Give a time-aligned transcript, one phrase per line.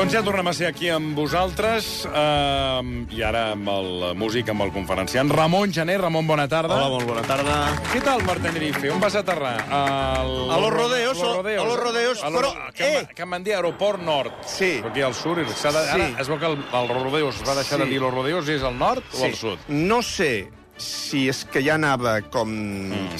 [0.00, 4.62] Doncs ja tornem a ser aquí amb vosaltres, eh, i ara amb el músic, amb
[4.64, 5.28] el conferenciant.
[5.28, 6.72] Ramon Gené, Ramon, bona tarda.
[6.78, 7.56] Hola, molt bona tarda.
[7.92, 8.88] Què tal per Tenerife?
[8.94, 9.58] On vas aterrar?
[9.68, 10.30] Al...
[10.54, 13.02] A los rodeos, a a los rodeos, A lo- però, que, eh!
[13.14, 14.32] que em van dir aeroport nord.
[14.48, 14.80] Sí.
[14.80, 16.14] Perquè al sud, de, ara Sí.
[16.24, 17.84] es veu que el, el rodeos va deixar Sí.
[17.84, 19.58] de dir los rodeos, és al nord o al sud?
[19.68, 20.48] No sé
[20.78, 22.48] si és que ja anava com...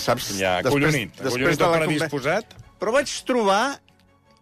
[0.01, 0.33] saps?
[0.33, 0.41] Mm.
[0.41, 1.12] Ja, collonit.
[1.12, 3.77] després collonit de tot la predisposat, Però vaig trobar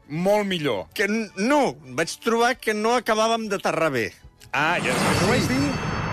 [0.09, 0.87] molt millor.
[0.95, 1.09] que...
[1.37, 4.09] No, vaig trobar que no acabàvem d'aterrar bé.
[4.53, 5.61] Ah, ja t'ho vaig dir.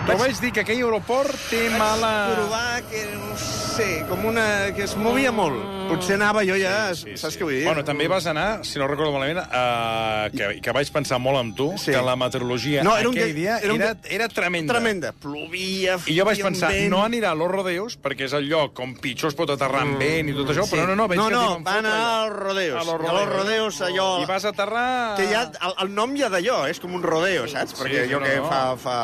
[0.06, 2.12] T'ho vaig dir que aquell aeroport té mala...
[2.36, 4.46] Trobar que, no sé, com una...
[4.76, 5.75] que es movia molt.
[5.86, 6.72] Potser anava jo ja...
[6.96, 7.64] saps què vull dir?
[7.66, 11.54] Bueno, també vas anar, si no recordo malament, uh, que, que vaig pensar molt amb
[11.56, 11.92] tu, Sí.
[11.94, 14.74] que la meteorologia No, era un aquell dia- era un era, era tremenda.
[14.74, 15.12] Tremenda.
[15.12, 16.90] Plovia, I jo vaig pensar, vent.
[16.90, 19.98] no anirà a Los Rodeos, perquè és el lloc on pitjor es pot aterrar amb
[20.02, 21.78] vent i tot això, però no, no, veig no, que no, t'hi van va fotre
[21.78, 22.18] anar allà.
[22.24, 22.76] als rodeos.
[22.76, 24.08] A los A los rodeos, allò...
[24.22, 25.16] I vas aterrar...
[25.16, 27.76] Que ja, el, el nom ja d'allò, és com un rodeo, saps?
[27.76, 28.48] Sí, Perquè sí, allò no, que no.
[28.50, 28.98] fa, fa...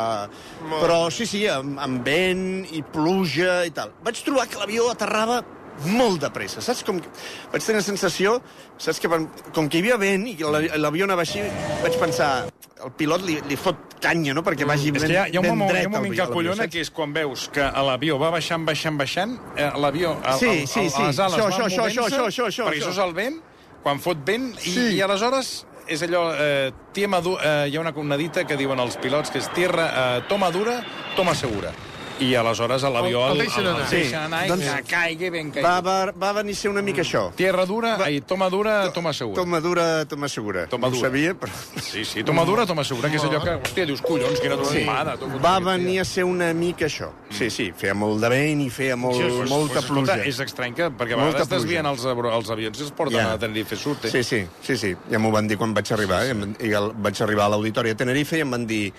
[0.81, 2.45] Però sí, sí, amb, amb vent
[2.75, 3.91] i pluja i tal.
[4.03, 5.41] Vaig trobar que l'avió aterrava
[5.85, 6.83] molt de pressa, saps?
[6.83, 7.09] Com que
[7.51, 8.41] vaig tenir la sensació,
[8.77, 10.37] saps que van- com que hi havia vent i
[10.77, 11.41] l'avió anava així,
[11.81, 12.45] vaig pensar,
[12.83, 15.37] el pilot li, li fot canya, no?, perquè vagi És ben, que hi ha, hi
[15.37, 17.47] ha un ben moment, hi dret ha un moment que collona, que és quan veus
[17.53, 21.03] que l'avió va baixant, baixant, baixant, eh, l'avió, Sí, sí, sí.
[21.03, 22.89] les ales Això, van això, això, movent-se, això, això, això, perquè això.
[22.89, 23.41] això és el vent,
[23.83, 24.95] quan fot vent, i, Sí.
[24.97, 26.33] i aleshores és allò...
[26.37, 29.49] Eh, tierra du- eh, hi ha una, una dita que diuen els pilots que és
[29.53, 30.83] tierra, eh, toma dura,
[31.15, 31.71] toma segura.
[32.19, 33.89] I aleshores a l'avió El- el el, el, el anar.
[33.89, 35.65] deixen anar i Doncs- que caigui ben caigui.
[35.65, 37.31] Va, va, va venir a ser una mica això.
[37.35, 39.35] Tierra dura, Va- ai, toma dura, toma segura.
[39.41, 40.67] Toma dura, toma segura.
[40.67, 41.09] Toma no ho dura.
[41.09, 41.51] sabia, però...
[41.81, 45.17] Sí, sí, toma dura, toma segura, que és allò que, hòstia, dius, collons, quina tornada.
[45.17, 47.09] tu, Va venir a ser una mica això.
[47.31, 50.29] Sí, sí, feia molt de vent i feia molt, Sí, pues, molta pues, escolta, pluja.
[50.29, 53.33] és estrany que, perquè a vegades desvien els, els avions i els porten Ja.
[53.33, 54.05] a Tenerife Sud.
[54.05, 54.09] Eh?
[54.11, 54.95] Sí, sí, sí, sí.
[55.09, 56.23] Ja m'ho van dir quan vaig arribar.
[56.25, 56.29] Eh?
[56.31, 58.93] Em- I vaig arribar a l'auditori a Tenerife i em van dir...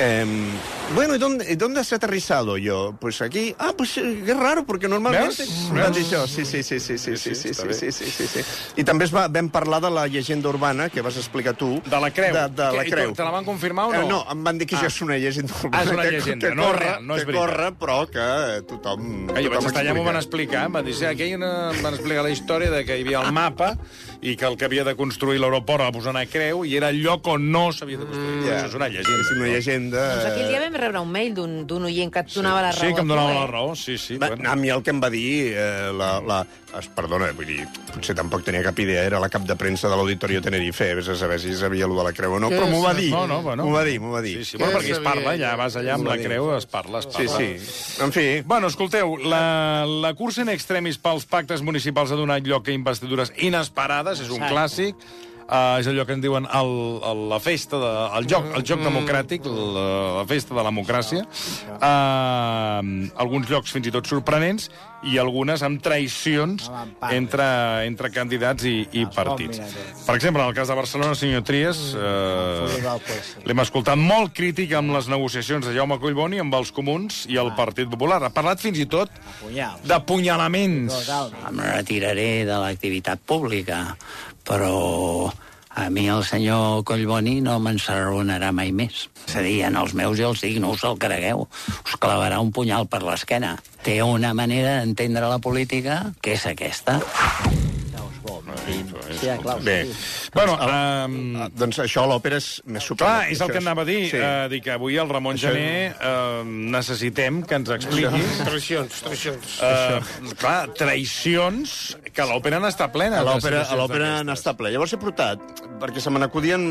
[0.00, 0.26] Eh,
[0.96, 2.58] bueno, ¿y dónde, ¿y dónde has aterrizado?
[2.58, 3.54] Yo, pues aquí.
[3.60, 5.44] Ah, pues eh, qué raro, porque normalmente...
[5.44, 5.68] Veus?
[5.70, 6.12] Em van dir Veus?
[6.12, 6.26] això.
[6.26, 8.40] Sí, sí, sí, sí, sí, Sí, sí, sí, sí, sí, sí, sí, sí.
[8.76, 11.80] I també es va, vam parlar de la llegenda urbana que vas explicar tu.
[11.86, 12.34] De la creu.
[12.34, 13.12] De, de la Que- creu.
[13.14, 14.02] te la van confirmar o no?
[14.02, 14.80] Eh, no, em van dir que Ah.
[14.82, 15.78] això és una llegenda urbana.
[15.78, 17.46] Ah, és una que- llegenda, que no és corre, no és que veritat.
[17.46, 19.26] corre, però que tothom...
[19.32, 21.70] Que jo vaig estar allà, m'ho van explicar, em van dir, sí, aquí una...
[21.70, 23.76] em van explicar la història de que hi havia el mapa
[24.24, 27.02] i que el que havia de construir l'aeroport va posar una creu i era el
[27.04, 28.42] lloc on no s'havia de construir.
[28.48, 28.56] Ja.
[28.62, 29.20] Això és una llegenda.
[29.20, 30.04] És una llegenda...
[30.14, 32.72] Doncs aquí el dia vam rebre un mail d'un d'un oient que et donava la
[32.72, 32.80] raó.
[32.88, 34.16] Sí, que em donava la raó, sí, sí.
[34.18, 34.48] Va, bueno.
[34.50, 36.40] a mi el que em va dir, eh, la, la,
[36.78, 39.98] es, perdona, vull dir, potser tampoc tenia cap idea, era la cap de premsa de
[40.00, 42.70] l'Auditorio Tenerife, vés a saber si sabia allò de la creu o no, Què però
[42.72, 43.10] m'ho va dir.
[43.12, 43.68] No, no, bueno.
[43.68, 44.38] M'ho va dir, m'ho va dir.
[44.40, 47.04] Sí, sí, bueno, Què perquè es parla, ja vas allà amb la creu, es parla,
[47.04, 47.38] es Sí, parla.
[47.38, 48.02] sí.
[48.04, 52.68] En fi, Bueno, escolteu, la, la cursa en extremis pels pactes municipals ha donat lloc
[52.68, 54.94] a investidures inesperades, és un clàssic.
[55.44, 56.70] Uh, és allò que en diuen el,
[57.04, 59.84] el, la festa, de, el, joc, el joc democràtic, la,
[60.20, 61.24] la festa de la democràcia.
[61.76, 64.70] Uh, alguns llocs fins i tot sorprenents
[65.04, 66.70] i algunes amb traïcions
[67.12, 67.46] entre,
[67.84, 69.60] entre candidats i, i partits.
[70.06, 72.96] Per exemple, en el cas de Barcelona, senyor Trias, uh,
[73.44, 77.52] l'hem escoltat molt crític amb les negociacions de Jaume Collboni amb els comuns i el
[77.58, 78.22] Partit Popular.
[78.24, 79.12] Ha parlat fins i tot
[79.84, 81.04] d'apunyalaments.
[81.50, 83.84] Em retiraré de l'activitat pública,
[84.44, 85.32] però
[85.74, 89.08] a mi el senyor Collboni no m'encerronarà mai més.
[89.26, 92.38] És a dir, en els meus jo els dic, no us el cregueu, us clavarà
[92.44, 93.56] un punyal per l'esquena.
[93.82, 97.00] Té una manera d'entendre la política que és aquesta.
[99.64, 99.76] Bé.
[100.34, 103.04] Bueno, um, Ah, doncs això l'òpera és més super...
[103.06, 104.16] clar, és el que anava a dir, Sí.
[104.18, 109.58] uh, dir que avui el Ramon Això- Gené uh, necessitem que ens expliqui Traicions, traicions.
[109.60, 113.20] uh, clar, traïcions que l'òpera n'està plena.
[113.20, 114.70] A l'òpera n'està ple.
[114.74, 115.38] Llavors he portat,
[115.82, 116.64] perquè se me n'acudien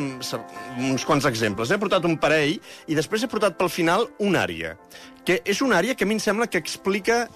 [0.80, 2.58] uns quants exemples, he portat un parell
[2.88, 4.76] i després he portat pel final una àrea,
[5.26, 7.28] que és una àrea que a mi em sembla que explica...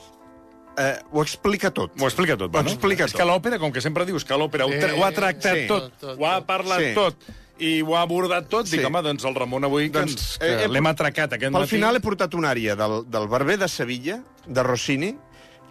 [0.77, 1.91] Eh, ho explica tot.
[1.99, 2.69] Ho explica tot, Ho bueno.
[2.69, 3.21] explica És tot.
[3.21, 5.67] que l'òpera, com que sempre dius que l'òpera ho, tra- ho ha tractat sí.
[5.67, 6.91] tot, Tot, ho ha parlat Sí.
[6.93, 7.15] tot,
[7.57, 8.85] i ho ha abordat tot, dic, Sí.
[8.85, 11.61] home, doncs el Ramon avui que, Doncs, ens, que eh, eh, l'hem atracat aquest Pel
[11.63, 11.69] matí.
[11.71, 15.15] final he portat una àrea del, del Barber de Sevilla, de Rossini,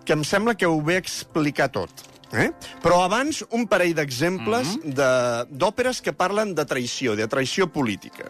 [0.05, 1.91] que em sembla que ho ve a explicar tot.
[2.33, 2.51] Eh?
[2.83, 5.47] Però abans, un parell d'exemples mm -hmm.
[5.51, 8.25] d'òperes que parlen de traïció, de traïció política.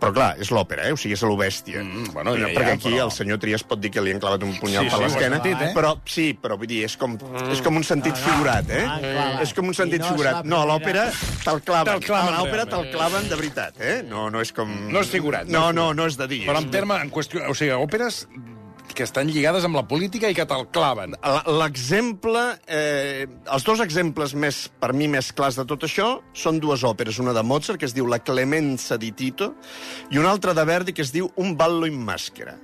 [0.00, 0.92] Però clar, és l'òpera, eh?
[0.92, 1.82] o sigui, és a lo bèstia.
[1.82, 4.20] Mm, bueno, ja, perquè ja, aquí però- el senyor Trias pot dir que li han
[4.20, 5.36] clavat un punyal Sí, per sí, l'esquena.
[5.44, 5.72] eh?
[5.74, 7.16] Però sí, però vull dir, és com,
[7.50, 8.84] és com un sentit figurat, eh?
[8.86, 9.42] Ah, clar.
[9.42, 10.44] És com un sentit no figurat.
[10.44, 11.10] No, a l'òpera
[11.44, 11.94] te'l claven.
[11.94, 12.90] Te'l claven A l'òpera realment.
[12.90, 14.02] te'l claven de veritat, eh?
[14.08, 14.68] No, no és com...
[14.92, 16.46] No és figurat, no No, és no, no és de dir.
[16.46, 17.48] Però en terme, en qüestió...
[17.48, 18.26] O sigui, òperes
[18.98, 21.14] que estan lligades amb la política i que te'l claven.
[21.22, 26.58] La- L'exemple, eh, els dos exemples més, per mi més clars de tot això són
[26.58, 29.54] dues òperes, una de Mozart, que es diu La Clemenza di Tito,
[30.10, 32.58] i una altra de Verdi, que es diu Un ballo in maschera.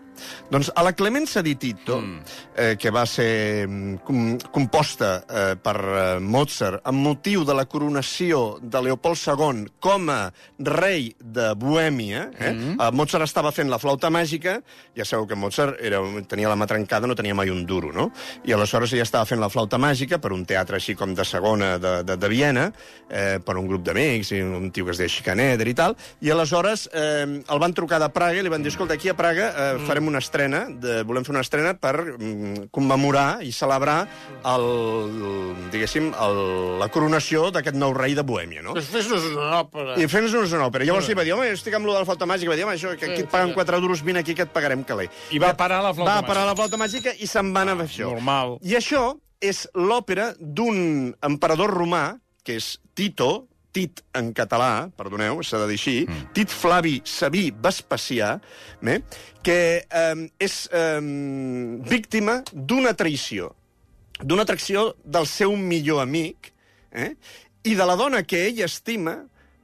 [0.51, 2.19] Doncs a la Clemenza di Tito, mm.
[2.57, 7.67] eh, que va ser mm, com, composta eh, per eh, Mozart amb motiu de la
[7.71, 10.21] coronació de Leopold II com a
[10.59, 12.53] rei de Bohèmia, eh?
[12.53, 12.77] mm.
[12.79, 14.59] eh, Mozart estava fent la flauta màgica,
[14.97, 18.11] ja sabeu que Mozart era, tenia la mà trencada, no tenia mai un duro, no?
[18.45, 21.75] I aleshores ella estava fent la flauta màgica per un teatre així com de segona
[21.79, 22.69] de, de, de Viena,
[23.09, 26.33] eh, per un grup d'amics, i un tio que es deia Schikaneder i tal, i
[26.33, 29.51] aleshores eh, el van trucar de Praga i li van dir, escolta, aquí a Praga
[29.51, 33.97] eh, farem una estrena, de, volem fer una estrena per mm, commemorar i celebrar
[34.51, 34.67] el,
[35.73, 36.41] diguéssim, el,
[36.81, 38.77] la coronació d'aquest nou rei de Bohèmia, no?
[38.77, 39.99] Doncs fes-nos una òpera.
[40.01, 40.87] I fent-nos una òpera.
[40.89, 42.53] Llavors li va dir, home, estic amb lo de la flauta màgica.
[42.53, 44.85] Va dir, home, això, que aquí et paguen 4 duros, vine aquí que et pagarem
[44.87, 45.09] caler.
[45.35, 47.89] I va parar la flauta Va parar la flauta màgica i se'n van a fer
[47.89, 48.13] això.
[48.15, 48.59] Normal.
[48.63, 49.07] I això
[49.45, 52.05] és l'òpera d'un emperador romà,
[52.45, 56.33] que és Tito, Tit en català, perdoneu, s'ha de dir així, mm.
[56.37, 58.37] Tit Flavi Sabí Vespasià,
[58.87, 59.01] eh,
[59.43, 61.01] que eh, és eh,
[61.91, 63.51] víctima d'una traïció,
[64.23, 66.53] d'una traïció del seu millor amic,
[66.95, 67.15] eh,
[67.65, 69.19] i de la dona que ell estima,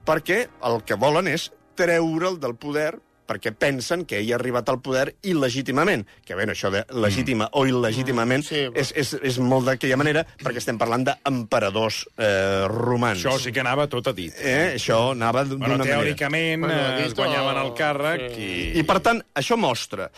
[0.08, 2.94] perquè el que volen és treure'l del poder
[3.30, 6.02] perquè pensen que ell ha arribat al poder il·legítimament.
[6.26, 10.24] Que bé, això de legítima o il·legítimament sí, però- és, és, és molt d'aquella manera,
[10.42, 13.22] perquè estem parlant d'emperadors eh, romans.
[13.22, 14.34] Això sí que anava tot a dit.
[14.34, 16.00] Eh, això anava d'una Bueno, manera.
[16.00, 18.50] teòricament Bueno, bueno, es guanyaven el càrrec sí.
[18.74, 18.78] i...
[18.80, 20.10] I, per tant, això mostra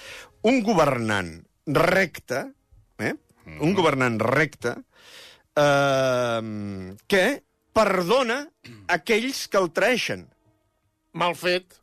[0.49, 1.35] un governant
[1.67, 2.47] recte,
[2.99, 3.13] eh?
[3.61, 4.73] un governant recte,
[5.57, 6.41] eh,
[7.07, 7.25] que
[7.73, 8.41] perdona
[8.89, 10.27] aquells que el traeixen.
[11.13, 11.82] Mal fet.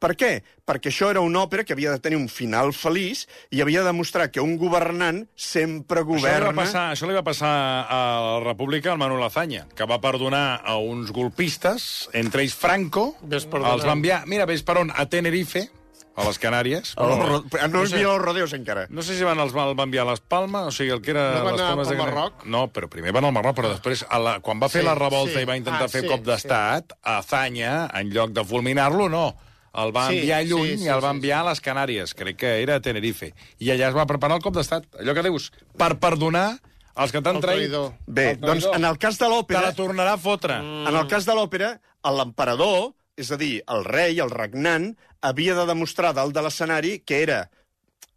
[0.00, 0.30] Per què?
[0.64, 3.90] Perquè això era una òpera que havia de tenir un final feliç i havia de
[3.90, 6.54] demostrar que un governant sempre Això li, va governa...
[6.62, 7.50] passar, això li va passar
[7.84, 13.10] a la República al Manuel Azaña, que va perdonar a uns golpistes, entre ells Franco,
[13.28, 13.44] els
[13.84, 15.66] va enviar, mira, ves per on, a Tenerife,
[16.16, 16.94] a les Canàries.
[17.00, 17.12] El.
[17.20, 18.86] No, no sé- és els rodeos encara.
[18.90, 21.12] No sé si van, els, el va enviar a les Palmes, o sigui, el que
[21.14, 21.26] era...
[21.38, 22.44] No van les anar Palmes Gran- Marroc?
[22.56, 24.96] No, però primer van al Marroc, però després, a la, quan va fer Sí, la
[24.98, 25.44] revolta sí.
[25.44, 29.28] i va intentar Ah, fer sí, cop d'estat, a Zanya, en lloc de fulminar-lo, no.
[29.72, 32.14] El va Sí, enviar lluny sí, sí, i el va sí, enviar a les Canàries,
[32.18, 33.32] crec que era a Tenerife.
[33.62, 34.88] I allà es va preparar el cop d'estat.
[34.98, 36.58] Allò que dius, per perdonar
[36.96, 37.68] els que t'han El traït.
[37.70, 37.92] traïdor.
[38.06, 39.62] Bé, El doncs en el cas de Te l'òpera...
[39.62, 40.58] la tornarà a fotre.
[40.58, 45.66] En el cas de l'òpera, l'emperador, és a dir, el rei, el regnant, havia de
[45.66, 47.50] demostrar dalt de l'escenari que era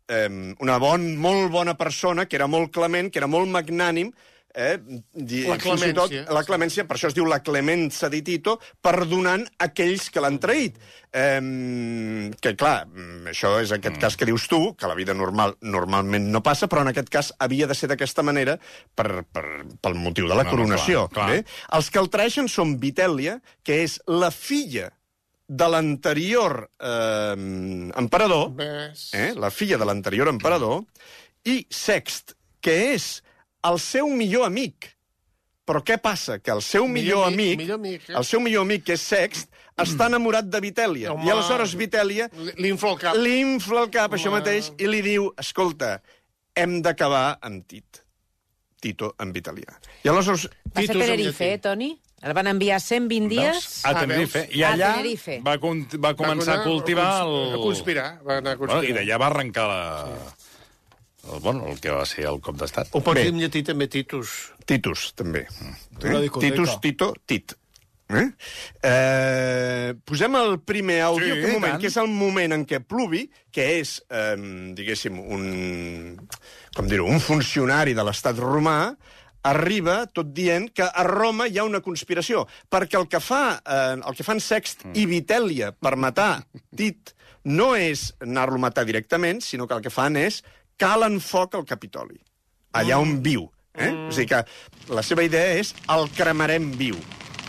[0.08, 4.12] eh, una bon, molt bona persona, que era molt clement, que era molt magnànim,
[4.54, 4.78] eh,
[5.14, 6.26] di- La i tot, clemència.
[6.32, 10.76] la clemència, per això es diu la clemenza di Tito, perdonant aquells que l'han traït.
[11.12, 15.56] Eh, que, clar, mm, això és aquest cas que dius tu, que la vida normal
[15.62, 18.58] normalment no passa, però en aquest cas havia de ser d'aquesta manera
[18.96, 21.08] per, per, pel motiu de la No, no, coronació.
[21.10, 21.30] clar, clar.
[21.44, 21.46] Bé?
[21.78, 24.92] Els que el traeixen són Vitèlia, que és la filla
[25.48, 27.36] de l'anterior eh,
[28.00, 29.10] emperador, Ves.
[29.14, 30.84] eh, la filla de l'anterior emperador,
[31.46, 33.22] i Sext, que és
[33.70, 34.90] el seu millor amic.
[35.64, 36.40] Però què passa?
[36.44, 38.16] Que el seu millor, Millor amic, amic, millor amic, eh?
[38.20, 39.48] el seu millor amic, que és Sext,
[39.80, 41.14] està enamorat de Vitèlia.
[41.14, 41.24] Home.
[41.24, 43.16] I aleshores Vitèlia Li- Li infla el cap.
[43.16, 44.42] li infla el cap, això Home.
[44.42, 46.02] mateix, i li diu, escolta,
[46.54, 48.02] hem d'acabar amb Tit.
[48.84, 49.78] Tito amb Vitàlia.
[50.04, 51.94] I aleshores, Va ser Titus en Tenerife, eh, Toni?
[52.24, 53.56] El van enviar 120 dies...
[53.56, 53.86] Veus?
[53.86, 54.40] A Ah, Tenerife.
[54.44, 54.56] veus?
[54.56, 55.40] I A allà Tenerife.
[55.44, 57.54] va, va començar a cultivar el...
[57.56, 58.10] A conspirar.
[58.28, 58.92] Va anar a Bueno, conspirar.
[58.92, 59.82] I d'allà va arrencar la...
[61.32, 62.92] El, bueno, el que va ser el cop d'estat.
[62.92, 64.52] O pots dir en llatí també Titus.
[64.68, 65.46] Titus, també.
[66.04, 66.30] Una Eh?
[66.30, 67.56] Titus, Tito, Tit.
[68.14, 68.28] Eh?
[68.84, 71.82] Eh, posem el primer àudio, Sí, que, moment, tant.
[71.82, 74.36] que és el moment en què Pluvi, que és, eh,
[74.76, 76.28] diguéssim, un,
[76.76, 78.96] com dir un funcionari de l'estat romà,
[79.44, 83.98] arriba tot dient que a Roma hi ha una conspiració, perquè el que, fa, eh,
[84.06, 89.42] el que fan Sext i Vitèlia per matar Tit no és anar-lo a matar directament,
[89.42, 90.44] sinó que el que fan és
[90.78, 92.20] calen foc al Capitoli,
[92.74, 93.48] allà on viu.
[93.74, 93.90] Eh?
[93.90, 94.08] Mm.
[94.10, 94.44] O sigui que
[94.94, 96.98] la seva idea és el cremarem viu.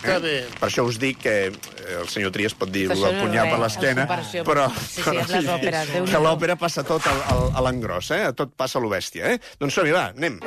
[0.04, 0.06] Eh?
[0.06, 0.34] Que bé.
[0.58, 4.06] Per això us dic que eh, el senyor Trias pot dir el punyal per l'esquena,
[4.08, 8.24] però, sí, sí, però sí, òperes, que l'òpera passa tot al, al, a l'engròs, eh?
[8.36, 9.34] tot passa a l'obèstia.
[9.34, 9.40] Eh?
[9.60, 10.40] Doncs som-hi, va, anem.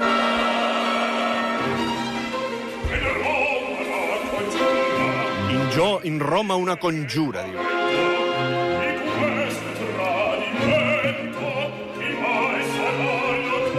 [5.53, 8.06] In, jo, in Roma una conjura, diu.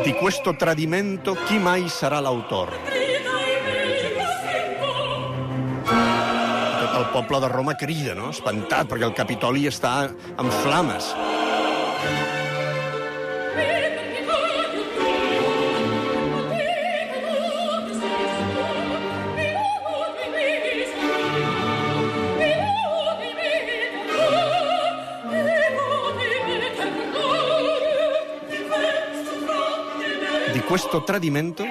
[0.09, 2.79] Di questo tradimento chi mai sarà l'autore?
[6.97, 8.31] El poble de Roma crida, no?
[8.33, 11.13] Espantat, perquè el Capitoli està en flames.
[30.79, 31.65] Questo tradimento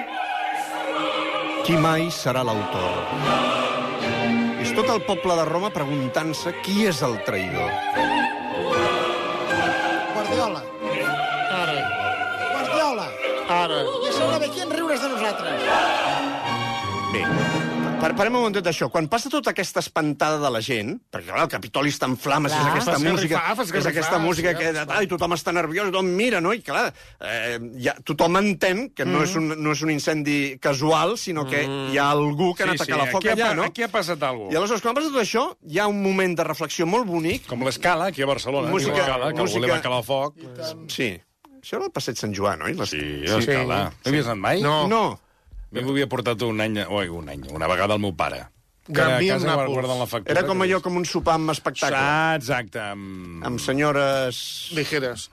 [1.64, 2.98] qui mai serà l'autor?
[4.60, 7.72] És tot el poble de Roma preguntant-se qui és el traïdor.
[10.12, 10.60] Guardiola.
[10.92, 11.78] Ara,
[12.52, 13.08] Guardiola.
[13.48, 13.80] ara.
[14.04, 15.64] Ja s'haurà de qui en riures de nosaltres.
[17.14, 17.24] Bé,
[18.00, 18.88] par parem un momentet d'això.
[18.92, 22.52] Quan passa tota aquesta espantada de la gent, perquè clar, el Capitoli està en flames,
[22.52, 22.62] Clar.
[22.62, 25.52] és aquesta Fas música, fas és garrifar, aquesta música sí, que ja ai, tothom està
[25.54, 26.52] nerviós, tothom mira, no?
[26.54, 31.16] I clar, eh, ja, tothom entén que no, és un, no és un incendi casual,
[31.18, 33.54] sinó que hi ha algú que ha anat a calar foc aquí, ha, allà, pa-
[33.60, 33.68] no?
[33.68, 36.44] aquí ha passat alguna I aleshores, quan passa tot això, hi ha un moment de
[36.44, 37.46] reflexió molt bonic.
[37.50, 38.68] Com l'escala, aquí a Barcelona.
[38.70, 40.36] Música- que música- algú li va calar foc.
[40.88, 41.16] Sí.
[41.58, 42.74] Això era el passeig Sant Joan, oi?
[42.78, 42.88] Les...
[42.90, 43.90] Sí, l'escala.
[43.90, 44.62] No havies anat mai?
[44.62, 44.86] No.
[44.88, 45.18] No.
[45.72, 48.46] Mi m'ho havia portat un any, oi, un any, una vegada el meu pare.
[48.88, 50.32] Que a casa guardant la factura.
[50.32, 51.98] Era com allò, com un sopar amb espectacle.
[52.00, 52.80] Ah, exacte.
[52.80, 53.42] Amb...
[53.44, 54.38] Amb senyores...
[54.76, 55.28] Ligeres.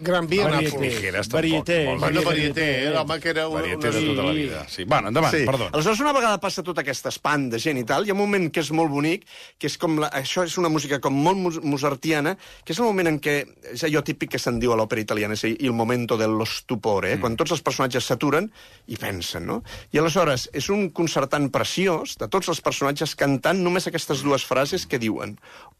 [0.00, 0.78] Gran Via Varieté.
[0.80, 1.28] Nàpols.
[1.28, 1.32] Tampoc.
[1.32, 1.76] Varieté.
[1.84, 2.24] Molt Bueno, varieté.
[2.24, 3.60] varieté, era l'home que era una...
[3.60, 4.64] Varieté de tota la vida.
[4.68, 4.84] Sí.
[4.84, 5.44] Bueno, endavant, Sí.
[5.44, 5.68] perdó.
[5.72, 8.48] Aleshores, una vegada passa tot aquest espant de gent i tal, hi ha un moment
[8.50, 9.26] que és molt bonic,
[9.58, 9.98] que és com...
[10.00, 13.36] La, això és una música com molt mozartiana, que és el moment en què...
[13.74, 17.16] És allò típic que se'n diu a l'òpera italiana, és el momento dello stupore, eh?
[17.16, 17.20] Mm.
[17.20, 18.48] quan tots els personatges s'aturen
[18.88, 19.62] i pensen, no?
[19.92, 24.86] I aleshores, és un concertant preciós de tots els personatges cantant només aquestes dues frases
[24.88, 25.36] que diuen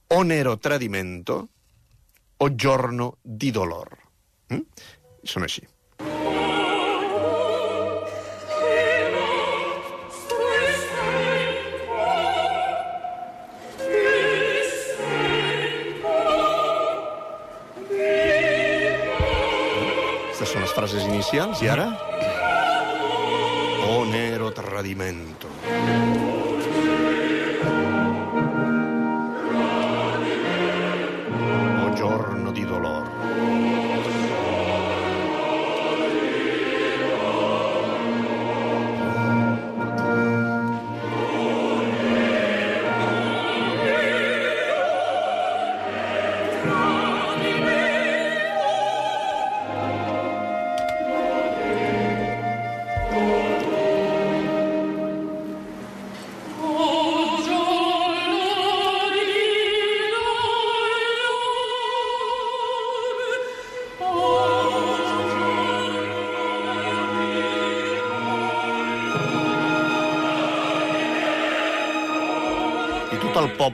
[0.08, 1.48] o nero tradimento
[2.36, 3.96] o giorno di dolor.
[4.50, 4.64] Mm?
[5.24, 5.66] Són així.
[20.40, 21.84] Aquestes són les frases inicials, i ara?
[23.90, 24.48] O nero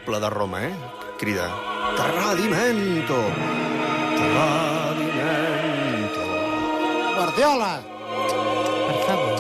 [0.05, 0.75] poble de Roma, eh?
[1.19, 1.49] Crida.
[1.97, 3.17] Tradimento!
[4.17, 6.25] Tradimento!
[7.17, 7.73] Guardiola.
[8.87, 9.39] Per favor.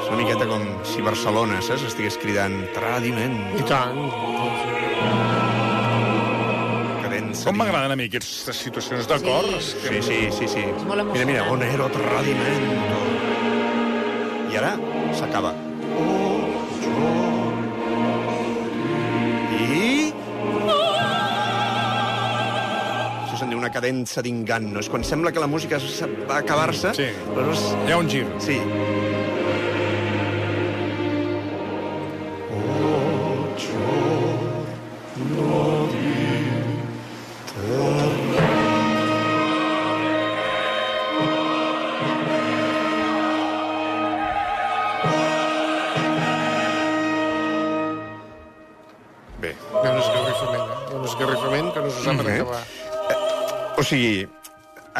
[0.00, 1.82] És una miqueta com si Barcelona, saps?
[1.90, 3.56] Estigués cridant Tradimento.
[3.60, 4.00] I tant.
[7.40, 9.64] Com m'agraden a mi aquestes situacions d'acords.
[9.86, 10.64] Sí, sí, sí, sí.
[10.84, 11.42] molt Mira, mira.
[11.52, 12.98] Onero Tradimento.
[14.50, 14.72] I ara
[15.16, 15.52] s'acaba.
[15.96, 16.40] Oh,
[16.84, 17.29] jo...
[23.70, 24.80] Això se'n diu una cadença d'inganno.
[24.80, 25.78] És quan sembla que la música
[26.28, 26.94] va acabar-se.
[26.94, 27.08] Sí.
[27.36, 27.86] Aleshores...
[27.86, 28.26] Hi ha un gir.
[28.40, 28.58] Sí.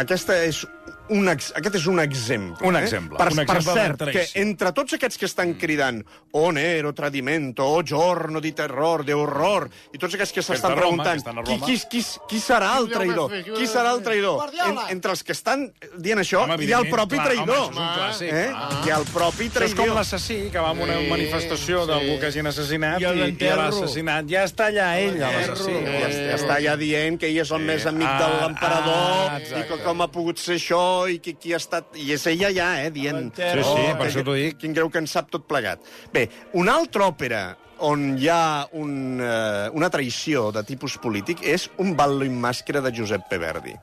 [0.00, 0.62] Aquesta és
[1.10, 2.66] un ex, aquest és un exemple.
[2.66, 2.82] Un eh?
[2.84, 6.02] exemple, Per, un per exemple cert, de que entre tots aquests que estan cridant
[6.32, 10.80] o nero, tradimento, o giorno di terror, de horror, i tots aquests que s'estan Roma,
[10.80, 11.66] preguntant que estan a qui, Roma.
[11.66, 13.34] qui, qui, qui serà el traïdor?
[13.56, 14.44] Qui serà el traïdor?
[14.66, 15.66] En, entre els que estan
[15.98, 17.64] dient això, Home, hi ha el propi clar, traïdor.
[17.70, 18.46] home, això és un clàssic, eh?
[18.50, 18.84] clar.
[18.86, 19.96] Hi ha el propi Això és com traïdor.
[19.98, 21.88] l'assassí, que va a una Sí, manifestació sí.
[21.90, 24.24] d'algú que hagin assassinat I i, i l'ha assassinat.
[24.30, 25.72] Ja està allà ell, l'assassí.
[25.84, 27.64] Ja, ja està ja dient que ell és el Sí.
[27.66, 31.36] més amic Ah, de l'emperador ah, i que com ha pogut ser això i qui,
[31.40, 31.94] qui ha estat...
[31.96, 33.16] I és ella ja, eh, dient...
[33.16, 33.64] L'enterro.
[33.64, 34.58] Sí, sí, per que- això t'ho dic.
[34.60, 35.84] Quin greu que en sap tot plegat.
[36.12, 36.28] Bé,
[36.60, 37.44] una altra òpera
[37.86, 42.82] on hi ha un, eh, una traïció de tipus polític és un ballo in màscara
[42.84, 43.76] de Giuseppe Verdi.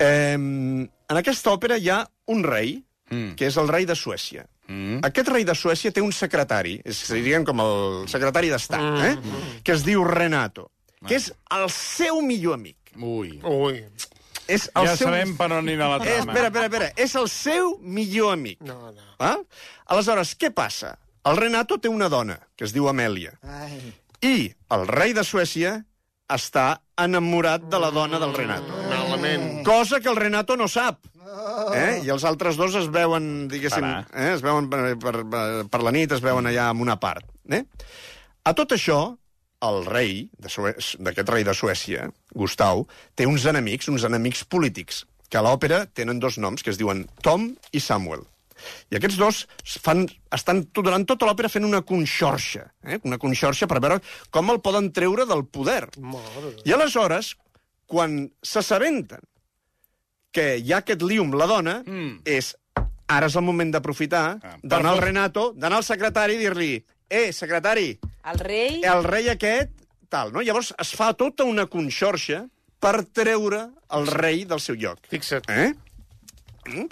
[0.00, 2.00] Eh, en aquesta òpera hi ha
[2.32, 2.78] un rei,
[3.10, 3.34] mm.
[3.36, 4.46] que és el rei de Suècia.
[4.70, 5.00] Mm.
[5.06, 7.74] Aquest rei de Suècia té un secretari, és, diguem com el
[8.10, 9.14] secretari d'estat, eh?
[9.66, 10.70] que es diu Renato,
[11.06, 12.94] que és el seu millor amic.
[12.96, 13.36] Ui.
[13.46, 13.82] Ui.
[14.50, 15.08] És el Ja seu...
[15.10, 16.32] sabem per on anirà la Eh, trama.
[16.32, 16.88] espera, espera, espera.
[16.96, 18.60] És el seu millor amic.
[18.66, 19.06] No, no.
[19.22, 19.36] Ah?
[19.94, 20.96] Aleshores, què passa?
[21.28, 23.34] El Renato té una dona, que es diu Amèlia.
[23.44, 23.78] Ai.
[24.24, 25.78] I el rei de Suècia
[26.30, 28.76] està enamorat de la dona del Renato.
[28.88, 29.62] Malament.
[29.66, 31.00] Cosa que el Renato no sap.
[31.74, 32.00] Eh?
[32.04, 34.32] I els altres dos es veuen, diguéssim, eh?
[34.34, 37.24] es veuen per, per, per, per la nit, es veuen allà en una part.
[37.50, 37.62] Eh?
[38.44, 38.98] A tot això,
[39.60, 45.44] el rei d'aquest rei de Suècia, Gustau, té uns enemics, uns enemics polítics, que a
[45.44, 48.24] l'òpera tenen dos noms, que es diuen Tom i Samuel.
[48.92, 49.44] I aquests dos
[49.80, 50.04] fan,
[50.36, 53.00] estan durant tota l'òpera fent una conxorxa, eh?
[53.08, 54.00] una conxorxa per veure
[54.34, 55.86] com el poden treure del poder.
[56.64, 57.34] I aleshores,
[57.90, 59.24] quan s'assabenten
[60.34, 62.20] que hi ha aquest liu amb la dona, mm.
[62.28, 62.52] és
[63.10, 66.72] ara és el moment d'aprofitar, Ah, d'anar al Renato, d'anar al secretari i dir-li
[67.10, 67.98] eh, secretari,
[68.32, 68.80] El rei...
[68.84, 69.70] el rei aquest,
[70.08, 70.40] tal, no?
[70.42, 72.44] Llavors es fa tota una conxorxa
[72.80, 74.98] per treure el rei del seu lloc.
[75.10, 75.44] Fixa't.
[75.50, 75.72] Eh?
[76.70, 76.86] Mm?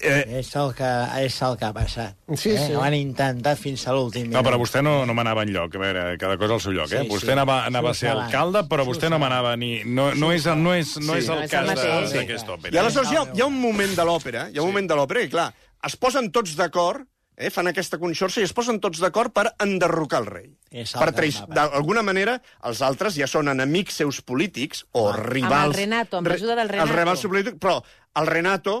[0.00, 0.88] Eh, És el que,
[1.22, 2.16] és el que ha passat.
[2.34, 2.58] Sí, eh?
[2.58, 2.72] sí.
[2.74, 5.76] Ho han intentat fins a l'últim No, però vostè no, no m'anava enlloc.
[5.76, 7.04] A veure, cada cosa al seu lloc, eh?
[7.04, 7.34] Sí, vostè sí.
[7.36, 8.24] anava, anava a Sí, ser ho saben.
[8.26, 9.22] alcalde, però Sí, vostè no saben.
[9.22, 9.70] m'anava ni...
[9.84, 11.18] No, no, és, el- no és, no Sí.
[11.22, 12.80] és No el és cas el d'aquesta I òpera.
[12.80, 15.20] aleshores hi ha, hi ha un moment de l'òpera, hi ha un moment de l'òpera
[15.20, 15.48] que, clar,
[15.84, 20.22] es posen tots d'acord, eh, fan aquesta conxorxa i es posen tots d'acord per enderrocar
[20.24, 20.48] el rei.
[20.70, 21.42] El Per treix...
[21.54, 22.38] D'alguna manera,
[22.68, 25.52] els altres ja són enemics seus polítics o rivals...
[25.52, 26.88] Amb el Renato, amb l'ajuda del Renato.
[26.88, 27.78] Els rivals polítics, però
[28.20, 28.76] el Renato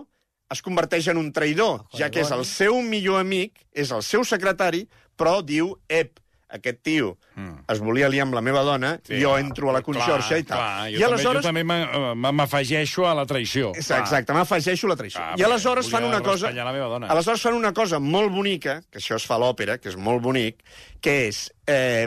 [0.54, 4.26] es converteix en un traïdor, ja que és el seu millor amic, és el seu
[4.28, 4.84] secretari,
[5.18, 6.20] però diu, ep,
[6.54, 7.64] aquest tio Mm.
[7.72, 10.38] es volia liar amb la meva dona, Sí, jo clar, entro a la conxorxa clar,
[10.38, 10.58] i tal.
[10.58, 11.42] Clar, jo I aleshores...
[11.42, 13.72] també, jo també m'a- m'afegeixo a la traïció.
[13.74, 13.98] Clar.
[14.04, 15.20] exacte, m'afegeixo la traïció.
[15.24, 16.52] Ah, I aleshores fan una cosa...
[16.54, 17.08] la meva dona.
[17.10, 20.22] Aleshores fan una cosa molt bonica, que això es fa a l'òpera, que és molt
[20.22, 20.62] bonic,
[21.02, 21.50] que és...
[21.66, 22.06] Eh,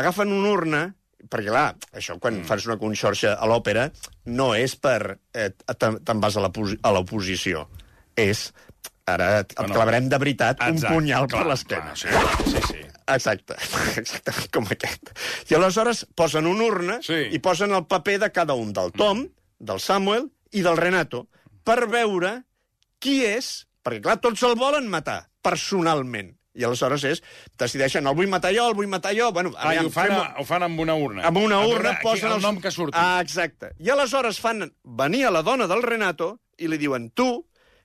[0.00, 0.84] agafen una urna,
[1.28, 2.46] perquè, clar, això quan mm.
[2.48, 3.90] fas una conxorxa a l'òpera
[4.30, 5.18] no és per...
[5.34, 7.66] Eh, te'n vas a a l'oposició.
[8.14, 8.52] És...
[9.10, 11.94] Ara et Bueno, clavarem de veritat un Exacte, punyal clar, per l'esquena.
[11.98, 12.69] clar, Sí, sí, sí.
[13.14, 13.56] Exacte,
[14.00, 15.10] exacte, com aquest.
[15.50, 17.26] I aleshores posen una urna Sí.
[17.34, 19.26] i posen el paper de cada un, del Tom,
[19.58, 21.26] del Samuel i del Renato,
[21.64, 22.44] per veure
[23.00, 26.36] qui és, perquè clar, tots el volen matar, personalment.
[26.58, 27.20] I aleshores és,
[27.60, 29.28] decideixen, el vull matar jo, el vull matar jo...
[29.32, 31.22] Bueno, Ah, aviam, ho fan, a, ho fan amb una urna.
[31.28, 32.98] amb una veure, urna aquí, posen el els- nom que surti.
[32.98, 33.70] Ah, exacte.
[33.78, 37.28] I aleshores fan venir a la dona del Renato i li diuen, tu,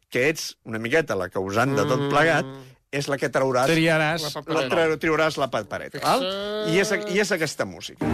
[0.10, 2.50] que ets una miqueta la causant de tot plegat,
[2.91, 3.69] és la que trauràs...
[3.71, 6.00] Triaràs La La tra triuràs la papereta.
[6.04, 6.26] Val?
[6.71, 8.08] I, és, I és aquesta música.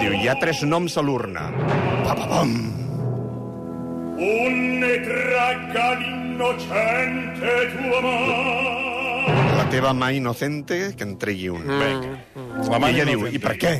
[0.00, 1.48] Diu, hi ha tres noms a l'urna.
[2.06, 2.54] Pa, pa, pam.
[9.56, 11.64] La teva mà innocente que en tregui un.
[11.64, 12.68] Mm.
[12.68, 13.36] La I mà ella diu, innocente.
[13.36, 13.74] i per què?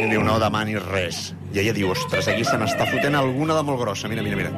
[0.00, 1.18] I diu, no demanis res.
[1.52, 4.08] I ella diu, ostres, aquí se n'està fotent alguna de molt grossa.
[4.08, 4.52] Mira, mira, mira.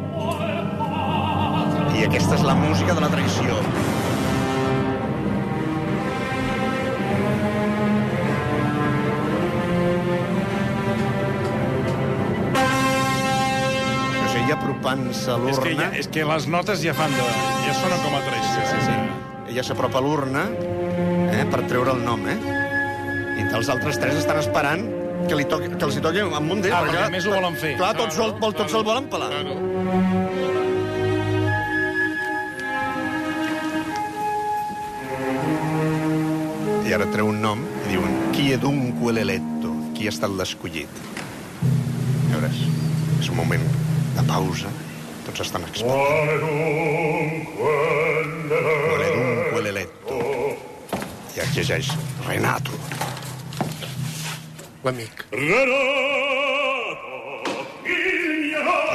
[1.98, 3.58] I aquesta és la música de la traïció.
[14.52, 15.86] Apropant-se a És que, l'urna...
[15.88, 17.24] ja, és que les notes ja fan de...
[17.64, 18.64] ja sonen com a traïció.
[18.68, 18.96] Sí, sí.
[19.54, 22.36] Ella s'apropa a l'urna eh, per treure el nom, eh?
[23.40, 24.84] I els altres tres estan esperant
[25.32, 26.74] que, li toqui, que els hi toqui amb un d'ells.
[26.76, 27.72] Ah, perquè a més ho volen fer.
[27.80, 29.30] Clar, tots, vol, vol, tots el volen pelar.
[29.32, 29.52] Claro.
[36.82, 39.72] I ara treu un nom i diuen qui è dunque l'eletto?
[39.96, 41.00] Qui ha estat l'escollit?
[41.62, 42.52] A veure,
[43.20, 43.64] és un moment
[44.18, 44.72] de pausa.
[45.24, 46.42] Tots estan exposats.
[47.56, 50.20] Qual è dunque l'eletto?
[51.32, 51.94] I aquí llegeix
[52.26, 52.76] Renato.
[54.82, 55.24] L'amic.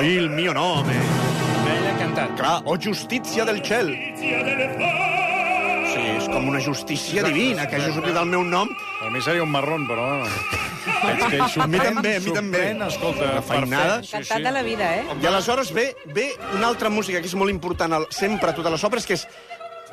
[0.03, 0.93] Il mio nome.
[1.65, 2.35] Ella ha cantat.
[2.37, 3.89] Clar, o justícia del cel.
[5.87, 8.69] Sí, és com una justícia divina, que hagi sortit el meu nom.
[8.99, 10.05] Per mi seria un marrón, però...
[10.87, 12.63] Veig que A mi també, a mi també.
[12.87, 13.97] Escolta, Una feinada.
[14.03, 15.03] Encantat de la vida, eh?
[15.21, 18.83] I aleshores ve, ve una altra música que és molt important sempre a totes les
[18.87, 19.27] obres, que és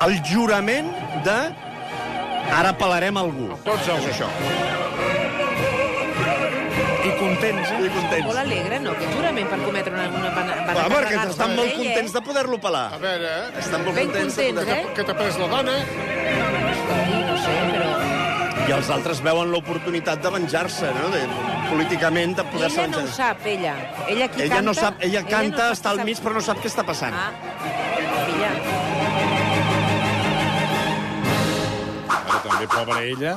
[0.05, 0.91] el jurament
[1.27, 1.39] de
[2.53, 3.53] ara pelarem algú.
[3.63, 4.11] Tots És els...
[4.13, 4.74] això.
[7.25, 7.79] Contents, eh?
[7.81, 8.25] I contents.
[8.29, 8.93] Molt alegre, no?
[8.99, 10.05] Que jurament per cometre una...
[10.19, 12.83] una van Clar, perquè estan molt ell, contents de poder-lo pelar.
[12.93, 13.61] A veure, eh?
[13.63, 14.77] Estan molt Ben contents, de contents, poder...
[14.83, 14.93] eh?
[14.99, 15.75] Que t'ha pres la dona.
[15.85, 17.89] Sí, no sé, però...
[18.65, 21.09] I els altres veuen l'oportunitat de venjar-se, no?
[21.13, 21.21] De,
[21.69, 23.15] políticament, de poder-se Ella no ho venjar.
[23.17, 23.73] sap, ella.
[24.07, 24.67] Ella qui Ella canta...
[24.69, 27.13] no sap, ella canta, no està al mig, però no sap què està passant.
[27.13, 27.31] Ah,
[28.29, 28.51] ella.
[32.15, 33.35] Ara també, pobra ella.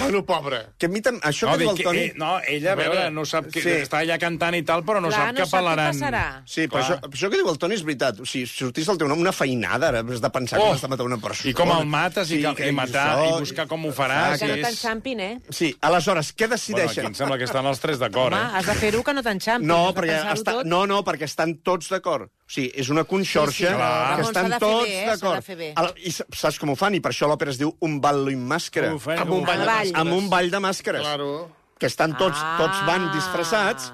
[0.00, 0.58] Bueno, pobre.
[0.78, 1.18] Que a mi tam...
[1.22, 1.98] Això No, que diu el Toni...
[1.98, 3.62] eh, no, ella, a veure, no sap que...
[3.64, 3.70] Sí.
[3.84, 5.94] Està allà cantant i tal, però no Clar, sap no que sap què pelaran.
[5.94, 6.24] passarà.
[6.46, 8.20] Sí, però això, això que diu el Toni és veritat.
[8.20, 10.64] O sigui, si sortís el teu nom, una feinada, ara has de pensar Oh!
[10.64, 11.50] que vas de matar una persona.
[11.50, 14.38] I com el mates i, que, i matar, i buscar com ho faràs.
[14.40, 15.32] Que no t'enxampin, eh?
[15.50, 17.06] Sí, aleshores, què Bueno, aquí decideixen?
[17.12, 18.58] em sembla que estan els tres d'acord, Home, eh?
[18.60, 19.68] has de fer-ho que no t'enxampin.
[19.68, 20.52] No, has perquè està...
[20.60, 20.66] tot.
[20.66, 22.30] no, no, perquè estan tots d'acord.
[22.44, 24.16] O sigui, és una conxorxa Sí, sí, clar.
[24.18, 25.06] que estan tots eh?
[25.08, 25.96] D'acord.
[26.04, 26.92] I sa- saps com ho fan?
[26.94, 28.90] I per això l'òpera es diu Un ballo in màscara.
[28.92, 30.00] Amb un ball ball.
[30.06, 31.02] Amb un ball de màscares.
[31.02, 31.50] Claro.
[31.78, 32.56] Que estan tots, Ah.
[32.58, 33.90] tots van disfressats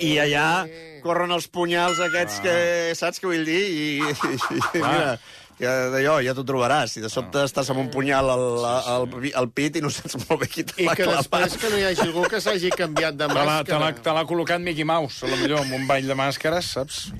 [0.00, 0.66] i allà
[1.02, 2.54] corren els punyals aquests que,
[2.98, 3.60] saps què vull dir?
[3.70, 4.38] I, i,
[4.78, 5.18] i mira,
[5.58, 6.96] ja, d'allò, ja t'ho trobaràs.
[6.98, 9.06] I de sobte estàs amb un punyal al, al,
[9.42, 11.26] al pit i no saps molt bé qui te I l'ha que clavat.
[11.28, 13.92] després que no hi hagi algú que s'hagi canviat de màscara.
[14.02, 17.12] te l'ha col·locat Mickey Mouse, a lo millor, amb un ball de màscares, saps?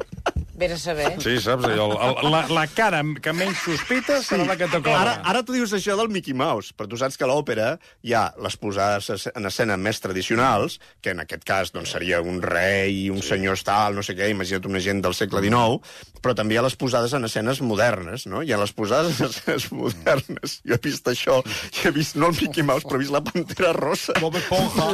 [0.59, 1.13] Vés a saber.
[1.23, 1.69] Sí, saps?
[1.69, 4.97] Allò, el, el, la, la cara que menys sospites serà la que te cobra.
[5.05, 8.17] Ara, ara tu dius això del Mickey Mouse, però tu saps que a l'òpera hi
[8.19, 13.07] ha les posades en escena més tradicionals, que en aquest cas doncs, seria un rei,
[13.15, 13.37] un sí.
[13.37, 15.79] senyor tal, no sé què, imagina't una gent del segle XIX,
[16.25, 18.43] però també hi ha les posades en escenes modernes, no?
[18.43, 20.59] Hi ha les posades en escenes modernes.
[20.67, 23.23] Jo he vist això, i he vist no el Mickey Mouse, però he vist la
[23.23, 24.17] Pantera Rosa.
[24.19, 24.89] Bob Esponja.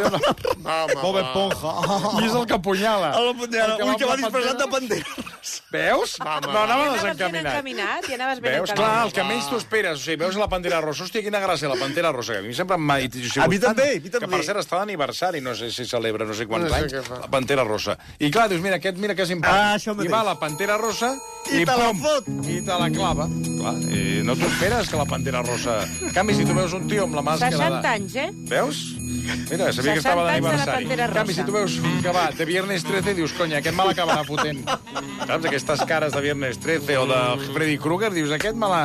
[1.00, 1.16] Bob.
[1.24, 1.74] Esponja.
[2.20, 3.14] I és el que apunyala.
[3.16, 5.33] A la Pantera, El que ui, va que disfressat de pantera.
[5.72, 6.16] Veus?
[6.22, 7.52] Va, home, no, anava Anaves ben desencaminat.
[7.52, 8.70] encaminat, i anaves ben Veus?
[8.70, 8.94] encaminat.
[8.94, 9.98] Clar, el que menys t'ho esperes.
[9.98, 11.04] O sigui, veus la Pantera Rosa.
[11.04, 12.32] Hòstia, quina gràcia, la Pantera Rosa.
[12.38, 13.18] Que a mi sempre m'ha dit...
[13.44, 14.30] A mi també, a mi Que, també.
[14.36, 17.28] per cert, està d'aniversari, no sé si celebra no sé quants No sé anys, la
[17.30, 17.98] Pantera Rosa.
[18.18, 19.54] I clar, dius, mira, aquest, mira que simpàtic.
[19.54, 20.08] Ah, això mateix.
[20.10, 21.12] I va la Pantera Rosa
[21.52, 22.28] I i, te la fot.
[22.48, 23.28] I te la clava.
[23.28, 25.80] Clar, i no t'ho esperes que la Pantera Rosa...
[26.08, 27.52] En canvi, si tu veus un tio amb la màscara...
[27.56, 27.88] 60 de...
[27.98, 28.30] anys, eh?
[28.48, 28.82] Veus?
[29.24, 30.88] Mira, sabia que 60 estava de d'aniversari.
[30.92, 34.24] En canvi, si tu veus que va de Viernes 13, dius, conya, aquest me l'acabarà
[34.28, 34.62] fotent.
[34.64, 35.48] Saps?
[35.50, 37.20] Aquestes cares de Viernes 13 o de
[37.54, 38.82] Freddy Krueger, dius, aquest me la...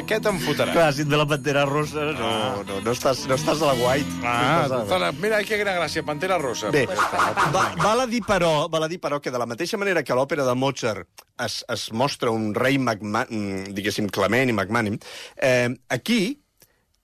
[0.00, 0.70] Aquest em fotrà.
[0.74, 2.32] Clar, si ve la Pantera Rosa, no,
[2.66, 4.18] no, no, estàs, no estàs a la white.
[4.24, 6.72] Ah, no a la mira, que gran gràcia, Pantera Rosa.
[6.74, 10.02] Bé, va, val, a dir, però, val a dir, però, que de la mateixa manera
[10.06, 14.98] que l'òpera de Mozart es, es mostra un rei, magma, mm, diguéssim, clement i magmànim,
[15.36, 16.20] eh, aquí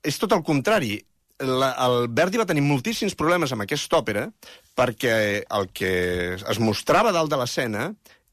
[0.02, 0.96] és tot el contrari.
[1.40, 4.28] La, el Verdi va tenir moltíssims problemes amb aquesta òpera
[4.78, 5.92] perquè el que
[6.36, 7.88] es mostrava dalt de l'escena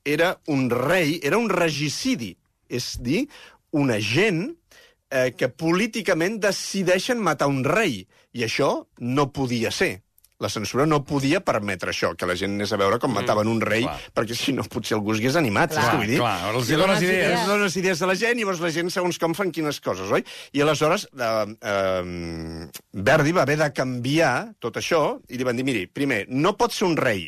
[0.06, 2.36] era un rei, era un regicidi,
[2.70, 3.26] és dir,
[3.72, 4.46] una gent
[5.12, 10.00] eh, que políticament decideixen matar un rei, i això no podia ser.
[10.40, 13.60] La censura no podia permetre això, que la gent anés a veure com mataven un
[13.60, 13.98] rei, clar.
[14.16, 16.20] perquè si no potser algú es hagués animat, Clar, saps què vull dir?
[16.22, 17.34] clar, els dones dones idees.
[17.34, 20.12] Els dones idees a la gent, i llavors la gent segons com fan quines coses,
[20.16, 20.24] oi?
[20.56, 25.68] I aleshores eh, eh, Verdi va haver de canviar tot això, i li van dir,
[25.68, 27.28] miri, primer, no pot ser un rei,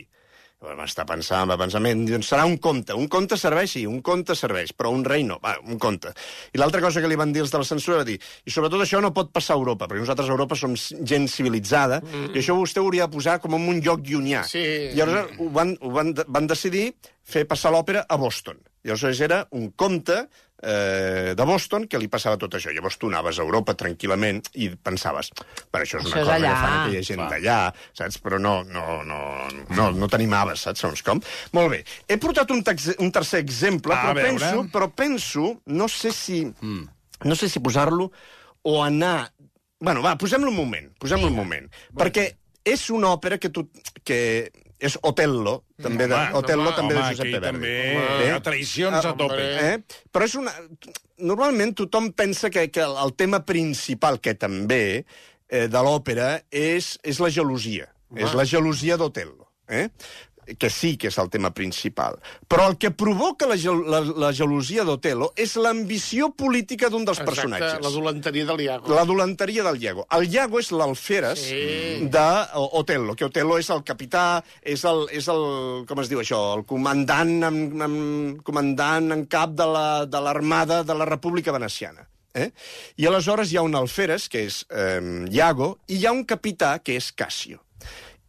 [0.61, 2.93] va estar pensant, va pensar, "Men, doncs serà un conte.
[2.93, 5.39] Un conte serveix, sí, un conte serveix, però un rei no.
[5.41, 6.13] Va, un conte.
[6.53, 8.81] I l'altra cosa que li van dir els de la censura va dir, i sobretot
[8.81, 12.35] això no pot passar a Europa, perquè nosaltres a Europa som gent civilitzada, mm.
[12.35, 14.43] i això vostè ho hauria de posar com en un lloc llunyà.
[14.43, 14.93] Sí.
[14.93, 16.93] I aleshores ho van, ho van, van decidir
[17.23, 18.57] fer passar l'òpera a Boston.
[18.83, 20.27] I aleshores era un conte
[20.61, 22.71] eh, de Boston que li passava tot això.
[22.73, 25.31] Llavors tu anaves a Europa tranquil·lament i pensaves,
[25.71, 26.51] per això és una Això és cosa allà.
[26.51, 27.59] que fan aquella gent d'allà,
[27.97, 28.19] saps?
[28.23, 29.21] Però no, no, no,
[29.75, 30.83] no, no t'animaves, saps?
[30.85, 31.21] Segons com.
[31.57, 31.83] Molt bé.
[32.07, 32.63] He portat un,
[32.99, 34.39] un tercer exemple, A però veure.
[34.39, 36.83] penso, però penso, no sé si, mm.
[37.25, 38.11] no sé si posar-lo
[38.63, 39.31] o anar...
[39.81, 41.65] Bueno, va, posem-lo un moment, posem-lo un moment.
[41.97, 42.27] Perquè
[42.63, 43.65] és una òpera que tu...
[44.05, 47.47] que és Otello, també de, Home, Otello home, també home, de Giuseppe Verdi.
[47.47, 48.25] també Bé?
[48.25, 49.45] hi ha traïcions a tope.
[49.67, 49.75] Eh?
[50.11, 50.53] Però és una...
[51.21, 54.81] Normalment tothom pensa que, que el tema principal, que també,
[55.51, 57.91] eh, de l'òpera, és, és la gelosia.
[58.17, 59.45] És la gelosia d'Otello.
[59.71, 59.85] Eh?
[60.57, 62.17] Que sí que és el tema principal.
[62.47, 67.79] Però el que provoca la, la, la gelosia d'Otello és l'ambició política d'un dels personatges.
[67.81, 68.93] la dolenteria del Iago.
[68.93, 70.05] La dolenteria del Iago.
[70.11, 72.07] El Iago és l'alferes Sí.
[72.09, 76.65] d'Otello, que Otello és el capità, és el, és el com es diu això, el
[76.65, 77.95] comandant en, en,
[78.43, 82.07] comandant en cap de la- de l'armada la, de la República Veneciana.
[82.33, 82.51] Eh?
[82.97, 86.79] I aleshores hi ha un alferes, que és eh, Iago, i hi ha un capità,
[86.79, 87.59] que és Cassio.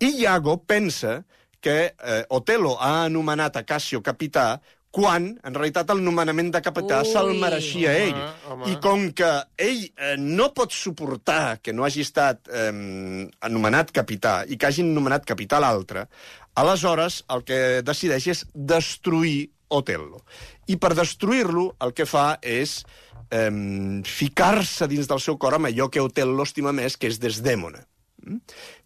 [0.02, 1.24] I Iago pensa
[1.62, 4.56] que eh, Otello ha anomenat a Cassio capità
[4.92, 8.12] quan, en realitat, el nomenament de capità se'l mereixia ell.
[8.12, 8.72] Home, home.
[8.74, 9.30] I com que
[9.64, 12.68] ell eh, no pot suportar que no hagi estat eh,
[13.48, 16.04] anomenat capità i que hagin nomenat capità l'altre,
[16.60, 20.20] aleshores el que decideix és destruir Otello.
[20.68, 22.82] I per destruir-lo el que fa és
[23.32, 23.48] eh,
[24.04, 27.80] ficar-se dins del seu cor amb allò que Otello estima més, que és Desdèmona.
[28.22, 28.38] Mm?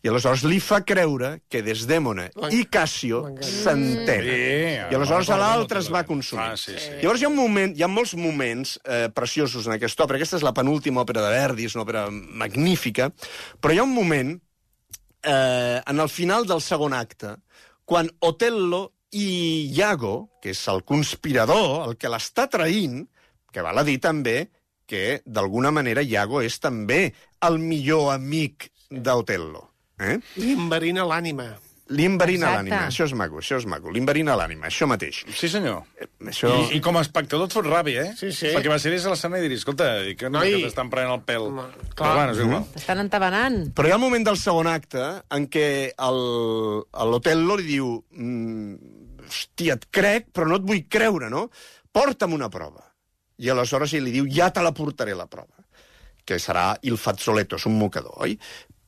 [0.05, 4.27] I aleshores li fa creure que Desdèmona i Cassio s'entenen.
[4.27, 6.45] Sí, I aleshores recordo l'altre es va consumir.
[6.55, 6.97] Ah, sí, sí.
[7.03, 10.21] Llavors hi ha, un moment, hi ha molts moments eh, preciosos en aquesta òpera.
[10.21, 13.11] Aquesta és la penúltima òpera de Verdi, és una òpera magnífica,
[13.61, 14.37] però hi ha un moment,
[15.23, 17.37] eh, en el final del segon acte,
[17.87, 23.05] quan Otello i Iago, que és el conspirador, el que l'està traint,
[23.53, 24.49] que val a dir també
[24.87, 27.11] que, d'alguna manera, Iago és també
[27.47, 29.71] el millor amic d'Otello.
[30.01, 30.19] Eh?
[30.37, 31.55] Li enverina l'ànima.
[31.95, 32.57] Li enverina Exacte.
[32.59, 32.79] l'ànima.
[32.91, 33.93] Això és maco, això és maco.
[33.95, 35.21] Li enverina l'ànima, això mateix.
[35.39, 35.85] Sí, senyor.
[36.27, 36.51] Això...
[36.67, 38.15] I, I com a espectador et fot ràbia, eh?
[38.19, 38.51] Sí, sí.
[38.51, 40.51] Perquè vas a l'escena i diries, escolta, i que no, Noi.
[40.57, 41.47] que t'estan prenent el pèl.
[41.47, 42.15] Home, Però clar.
[42.19, 42.67] bueno, és igual.
[42.75, 43.61] T'estan entabanant.
[43.79, 45.05] Però hi ha un moment del segon acte
[45.39, 45.69] en què
[46.09, 48.75] el- a l'Otello li diu mm,
[49.29, 51.47] hòstia, et crec, però no et vull creure, no?
[51.95, 52.83] Porta'm una prova.
[53.39, 55.55] I aleshores ell li diu, ja te la portaré la prova.
[56.27, 58.35] Que serà il fazzoletto, és un mocador, oi?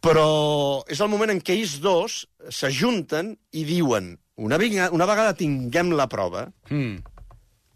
[0.08, 5.34] Però és el moment en què ells dos s'ajunten i diuen, una vegada, una vegada
[5.36, 6.96] tinguem la prova, Mm.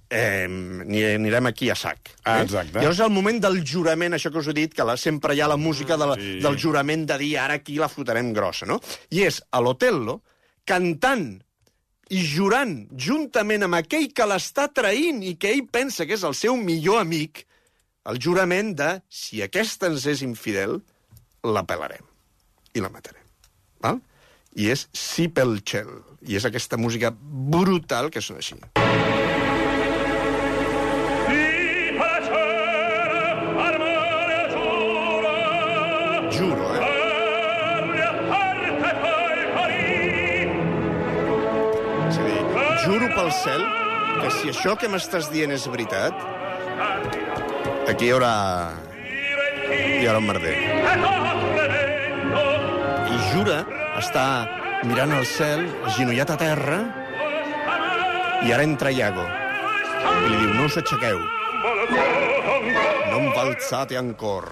[0.08, 2.10] eh, ni- anirem aquí a sac.
[2.24, 2.42] Ah, eh?
[2.44, 2.78] exacte.
[2.78, 5.48] Llavors el moment del jurament, això que us he dit, que la, sempre hi ha
[5.48, 6.38] la música de la, Sí.
[6.40, 8.80] del jurament de dir ara aquí la fotrem grossa, no?
[9.10, 10.22] I és a l'Otello
[10.64, 11.42] cantant
[12.10, 16.34] i jurant juntament amb aquell que l'està traint i que ell pensa que és el
[16.34, 17.46] seu millor amic,
[18.06, 20.82] el jurament de si aquesta ens és infidel,
[21.42, 22.04] la pelarem
[22.74, 23.22] i la matarem.
[23.82, 24.00] Val?
[24.54, 25.90] I és Si pel Cel.
[26.28, 28.58] I és aquesta música brutal que sona així.
[36.32, 36.80] Juro, eh?
[42.08, 42.40] És a dir,
[42.84, 43.64] juro pel cel
[44.22, 46.16] que si això que m'estàs dient és veritat,
[47.92, 48.34] aquí hi haurà...
[49.72, 51.51] hi haurà un merder.
[53.30, 53.62] Jura
[54.00, 54.26] està
[54.88, 56.80] mirant al cel, agenollat a terra,
[58.42, 59.24] i ara entra Iago.
[60.02, 61.20] I li diu, no us aixequeu.
[63.12, 64.50] No em va alçate ancor.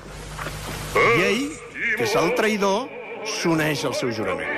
[0.94, 1.44] I ell,
[1.96, 2.86] que és el traïdor,
[3.26, 4.54] s'uneix al seu jurament.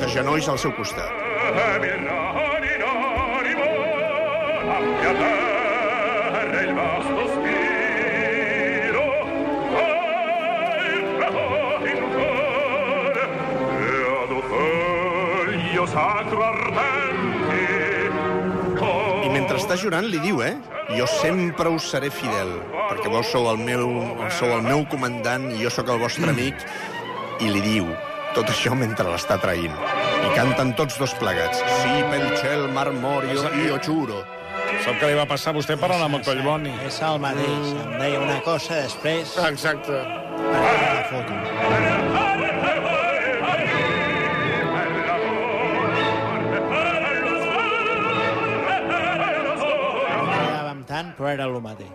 [0.00, 2.55] De genolls al seu costat.
[19.24, 20.54] I mentre està jurant li diu, eh?
[20.92, 22.50] Jo sempre us seré fidel,
[22.90, 23.88] perquè vos sou el meu,
[24.36, 26.60] sou el meu comandant i jo sóc el vostre amic.
[27.40, 27.88] I li diu
[28.36, 29.72] tot això mentre l'està traint.
[29.72, 31.64] I canten tots dos plegats.
[31.80, 34.20] Sí, pel cel marmorio, io juro.
[34.84, 36.74] Sap què li va passar a vostè parlant amb el Collboni?
[36.86, 37.72] És el mateix.
[37.86, 40.04] Em deia una cosa, després Exacte.
[40.52, 42.45] perquè la foto.
[51.16, 51.88] Però era el mateix.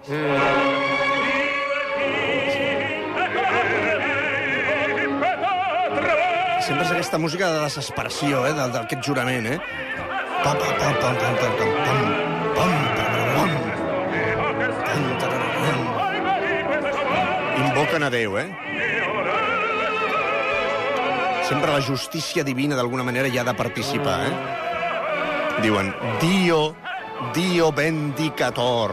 [6.61, 8.53] Sempre és aquesta música de desesperació, eh?
[8.57, 9.57] D'aquest jurament, eh?
[10.41, 11.99] Pam, pam, pam, pam, pam, pam, pam, pam,
[12.57, 13.51] pam, tarararram.
[14.85, 15.81] Pam, tarararram.
[17.65, 18.47] Invoquen a Déu, eh?
[21.49, 24.33] Sempre la justícia divina, d'alguna manera, hi ha de participar, eh?
[25.61, 26.61] Diuen, Dio,
[27.29, 28.91] Dio bendicator.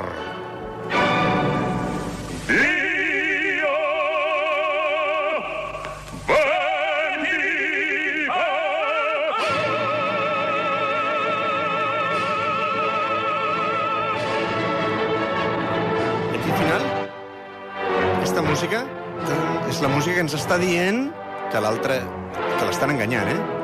[0.89, 0.93] I
[16.37, 16.83] aquí al final,
[18.19, 18.85] aquesta música
[19.69, 21.09] és la música que ens està dient
[21.51, 22.05] que l'altre...
[22.59, 23.58] que l'estan enganyant, eh?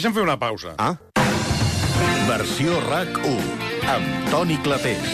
[0.00, 0.70] Deixa'm fer una pausa.
[0.80, 0.94] ah,
[2.24, 5.10] Versió RAC 1 amb Toni Clapés.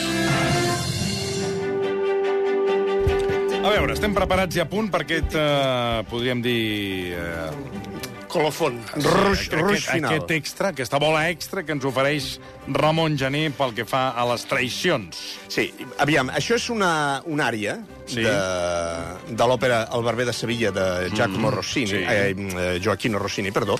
[3.65, 7.19] A veure, estem preparats i a punt per aquest, eh, podríem dir...
[7.19, 7.51] Eh,
[8.37, 8.77] Colofon.
[8.95, 10.11] ruix, aquest, ruix final.
[10.13, 12.29] aquest extra, aquesta bola extra que ens ofereix
[12.77, 15.17] Ramon Gené pel que fa a les traïcions.
[15.49, 15.71] Sí,
[16.03, 18.23] aviam, això és una, una àrea Sí.
[18.23, 18.33] de,
[19.35, 22.03] de l'òpera El barber de Sevilla de Giacomo Rossini, sí.
[22.07, 23.75] eh, eh, Joaquino Rossini, perdó,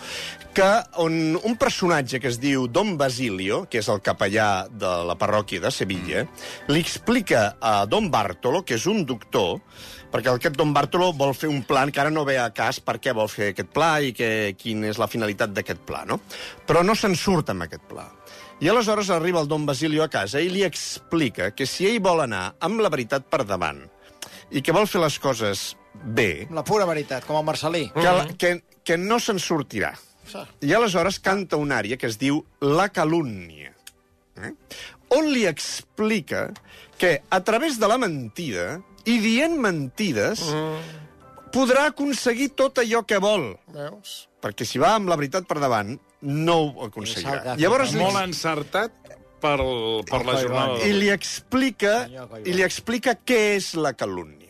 [0.53, 0.67] que
[0.99, 5.63] on un personatge que es diu Don Basilio, que és el capellà de la parròquia
[5.63, 6.25] de Sevilla,
[6.67, 9.61] li explica a Don Bartolo, que és un doctor,
[10.17, 12.97] perquè aquest Don Bartolo vol fer un plan que ara no ve a cas per
[13.03, 16.21] què vol fer aquest pla i que, quina és la finalitat d'aquest pla, no?
[16.67, 18.07] Però no se'n surt amb aquest pla.
[18.65, 22.25] I aleshores arriba el Don Basilio a casa i li explica que si ell vol
[22.25, 23.83] anar amb la veritat per davant
[24.57, 27.85] i que vol fer les coses bé, La pura veritat, com el Marcelí.
[27.93, 29.93] que, la, que, que no se'n sortirà.
[30.65, 33.75] I aleshores canta una àrea que es diu La calúmnia,
[34.41, 34.55] eh?
[35.13, 36.49] on li explica
[36.99, 40.43] que a través de la mentida i dient mentides
[41.55, 43.53] podrà aconseguir tot allò que vol.
[43.75, 44.27] Veus?
[44.43, 45.95] Perquè si va amb la veritat per davant,
[46.27, 47.57] no ho aconseguirà.
[47.61, 48.93] Llavors Molt encertat
[49.41, 49.57] per,
[50.11, 50.81] per la jornada.
[50.87, 51.95] i li explica
[52.45, 54.46] i li explica què és la calúmnia.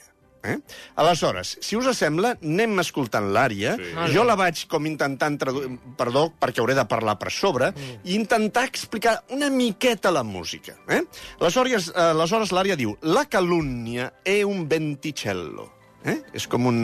[0.47, 0.57] Eh?
[1.03, 3.75] Aleshores, si us sembla, anem escoltant l'àrea.
[3.81, 3.93] Sí.
[4.15, 5.73] Jo la vaig com intentant traduir...
[5.99, 8.03] Perdó, perquè hauré de parlar per sobre, mm.
[8.07, 10.77] i intentar explicar una miqueta la música.
[10.89, 11.03] Eh?
[11.41, 15.71] Aleshores, eh, aleshores l'àrea diu La calúmnia è un venticello.
[16.07, 16.21] Eh?
[16.37, 16.79] És com un,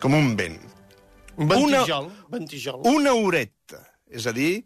[0.00, 0.60] com un vent.
[1.40, 2.10] Un ventijol.
[2.10, 2.28] Una...
[2.36, 2.82] Ventijol.
[2.90, 3.80] Una horeta.
[4.10, 4.64] És a dir,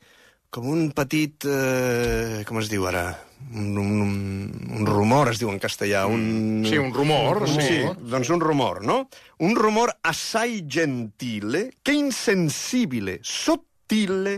[0.54, 1.44] com un petit...
[1.50, 3.08] Eh, com es diu ara?
[3.54, 4.44] Un, un,
[4.78, 6.04] un rumor, es diu en castellà.
[6.08, 6.62] Un...
[6.68, 7.42] Sí, un rumor.
[7.50, 7.80] Sí, Sí.
[8.10, 9.08] doncs un rumor, no?
[9.44, 14.36] Un rumor assai gentile che insensibile, sottile,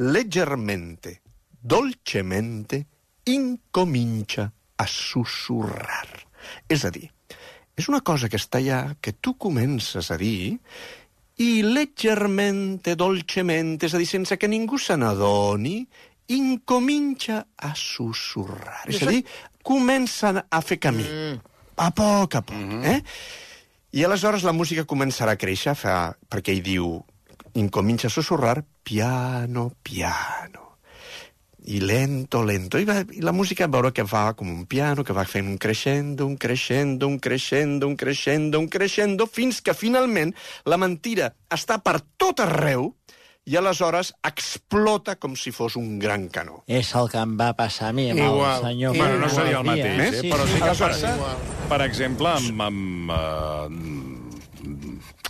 [0.00, 1.20] leggermente,
[1.60, 2.86] dolcemente
[3.24, 6.08] incomincia a sussurrar.
[6.66, 7.06] És a dir,
[7.78, 10.56] és una cosa que està allà, que tu comences a dir,
[11.40, 15.80] i leggermente, dolcemente, és a dir, sense que ningú se n'adoni,
[16.32, 18.84] incomincia a sussurrar.
[18.88, 19.22] És a dir,
[19.64, 21.06] comencen a fer camí.
[21.76, 23.00] A poc a poc, eh?
[23.92, 26.92] I aleshores la música començarà a créixer, fa, perquè ell diu,
[27.60, 30.71] incomincia a sussurrar piano, piano.
[31.64, 32.78] I lento, lento.
[32.78, 35.58] I, va, I la música veure que fa com un piano, que va fent un
[35.62, 40.34] crescendo, un crescendo, un crescendo, un crescendo, un crescendo, fins que finalment
[40.66, 42.90] la mentira està per tot arreu
[43.46, 46.62] i aleshores explota com si fos un gran canó.
[46.66, 48.58] És el que em va passar a mi amb Igual.
[48.58, 48.96] el senyor...
[48.96, 50.20] Bueno, no seria el mateix, eh?
[50.20, 53.92] Sí, però sí que Aleshores, passa, per exemple, amb, amb, uh,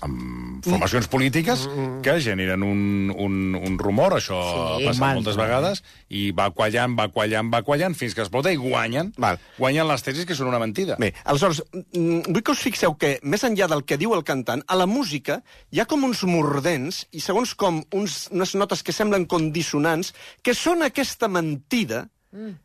[0.03, 1.65] amb formacions polítiques
[2.03, 5.15] que generen un, un, un rumor, això Sí, ha passat mantra.
[5.21, 9.13] moltes vegades, i va quallant, va quallant, va quallant, fins que explota i guanyen.
[9.23, 9.39] Val.
[9.59, 10.97] Guanyen les tesis que són una mentida.
[11.03, 14.63] Bé, aleshores, mm, vull que us fixeu que, més enllà del que diu el cantant,
[14.67, 18.93] a la música hi ha com uns mordents, i segons com uns, unes notes que
[18.95, 20.13] semblen condissonants,
[20.43, 22.09] que són aquesta mentida,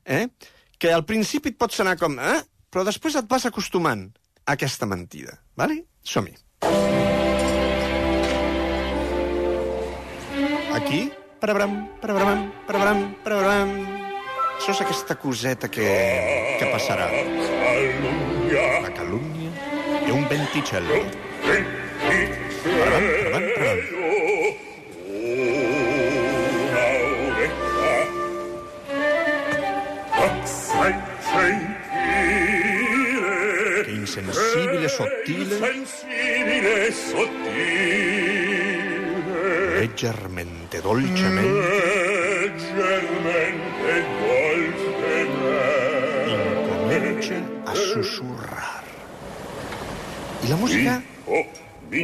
[0.06, 0.28] eh?
[0.78, 2.18] que al principi et pot sonar com...
[2.20, 2.40] Eh?
[2.70, 4.08] Però després et vas acostumant
[4.46, 5.38] a aquesta mentida.
[5.58, 5.84] Vale?
[6.04, 6.36] Som-hi.
[10.78, 11.12] Aquí,
[11.42, 13.70] parabram, parabram, parabram, parabram.
[14.60, 15.88] Això és aquesta coseta que,
[16.60, 17.08] que passarà.
[18.86, 19.50] La calúmnia
[20.06, 21.02] è un venticello.
[22.62, 23.80] Parabam, parabam, parabam.
[33.84, 35.58] Che insensibile, sottile,
[39.80, 41.48] leggermente, dolcemente,
[46.28, 48.84] incomincia a sussurrar.
[50.44, 51.02] I la música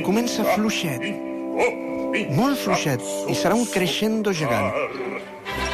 [0.03, 1.03] comença fluixet,
[2.33, 4.71] molt fluixet, i serà un crescendo gegant.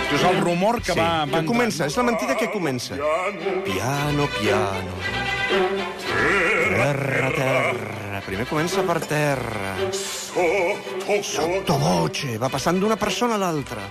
[0.09, 1.25] Això és el rumor que Sí, va...
[1.29, 2.97] que comença, és la mentida que comença.
[3.65, 4.95] Piano, piano.
[6.69, 8.21] Terra, terra.
[8.25, 9.75] Primer comença per terra.
[11.09, 13.81] Sottovoce, va passant d'una persona a l'altra.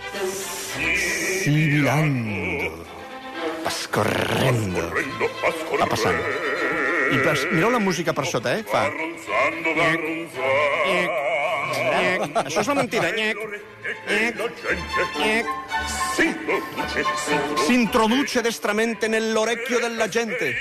[3.64, 4.85] Va scorrendo.
[5.81, 6.20] Va passant.
[7.11, 8.62] I pas, mireu la música per sota, eh?
[8.70, 8.85] Fa...
[12.44, 13.11] Això és la mentida.
[13.16, 13.42] Nyec,
[14.07, 14.38] nyec,
[15.18, 15.50] nyec.
[17.66, 20.54] Si introduce destramente nell'orecchio della gente,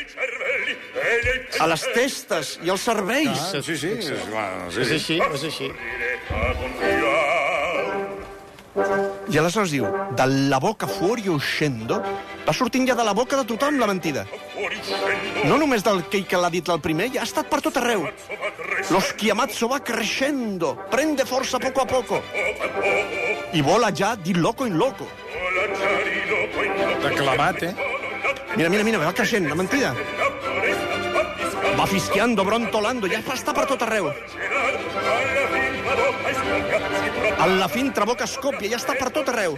[1.59, 3.45] a les testes i als cervells.
[3.53, 3.93] Sí, sí, sí,
[4.29, 5.71] clar, sí, És així, és així.
[9.27, 11.97] I aleshores diu, de la boca fuori uscendo,
[12.45, 14.25] va sortint ja de la boca de tothom la mentida.
[15.43, 18.05] No només del que, que l'ha dit el primer, ja ha estat per tot arreu.
[18.93, 22.21] Lo schiamazzo va crescendo, prende forza poco a poco.
[23.51, 25.07] I vola ja di loco in loco.
[27.01, 27.75] De clavat, eh?
[28.55, 29.93] Mira, mira, mira, va creixent, la mentida.
[31.77, 34.13] Va fischiando, brontolando, ja està per tot arreu.
[37.37, 39.55] Alla fin traboca scoppia, ja està per tot arreu.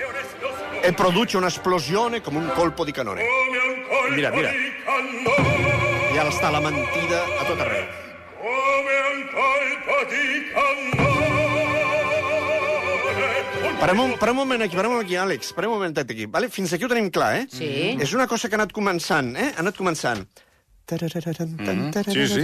[0.83, 3.23] E produce un'esplosione come un colpo di canone.
[4.15, 4.51] Mira, mira.
[6.15, 7.87] Ja està la mentida a tot arreu.
[13.79, 15.53] Parem un, parem un moment aquí, parem un aquí, Àlex.
[15.55, 16.25] Parem un moment aquí.
[16.27, 16.49] Vale?
[16.51, 17.45] Fins aquí ho tenim clar, eh?
[17.47, 17.95] Sí.
[17.95, 19.53] És una cosa que ha anat començant, eh?
[19.55, 20.25] Ha anat començant.
[21.69, 21.91] Mhm.
[22.15, 22.41] Sí, sí.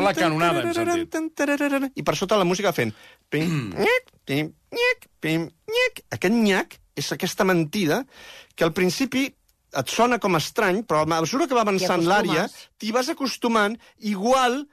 [0.00, 1.10] La canonada hem sentit.
[1.94, 2.92] I per sota la música fent...
[3.30, 6.02] Pim, nyac, pim, nyac, pim, nyac.
[6.10, 8.04] Aquest nyac és aquesta mentida
[8.54, 9.34] que al principi
[9.74, 12.44] et sona com estrany, però a mesura que va avançant l'àrea,
[12.78, 14.68] t'hi vas acostumant, igual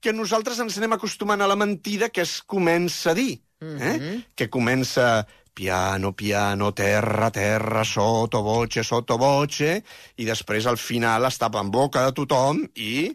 [0.00, 3.40] que nosaltres ens anem acostumant a la mentida que es comença a dir.
[3.80, 4.22] eh?
[4.36, 5.26] Que comença
[5.56, 9.80] piano, piano, terra, terra, sotto voce, sotto voce,
[10.20, 13.08] i després al final es tapa en boca de tothom i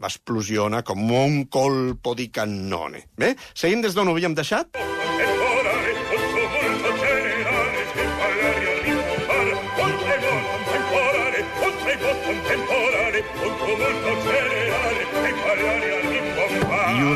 [0.00, 3.08] explosiona com un colpo di cannone.
[3.18, 3.34] Bé?
[3.52, 4.80] Seguim des d'on ho havíem deixat?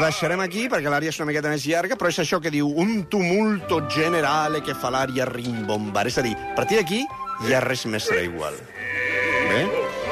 [0.04, 3.04] Deixarem aquí perquè l'àrea és una miqueta més llarga, però és això que diu un
[3.10, 6.12] tumulto generale que fa l'àrea rimbombare.
[6.12, 7.02] És a dir, a partir d'aquí
[7.48, 8.56] ja res més serà igual.
[9.50, 9.64] Bé?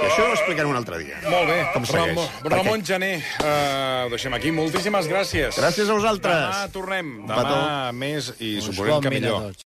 [0.02, 1.20] I això ho explicarem un altre dia.
[1.30, 1.58] Molt bé.
[1.72, 2.16] Com segueix?
[2.16, 4.50] Ramon, Ramon Gené, uh, ho deixem aquí.
[4.54, 5.54] Moltíssimes gràcies.
[5.60, 6.40] Gràcies a vosaltres.
[6.42, 7.12] Demà tornem.
[7.28, 9.52] Demà més i Uns suposem que millor.